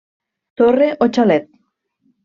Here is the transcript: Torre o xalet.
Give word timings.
Torre 0.57 0.89
o 1.05 1.11
xalet. 1.15 1.45